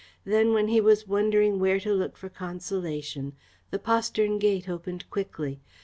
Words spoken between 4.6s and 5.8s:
opened quickly.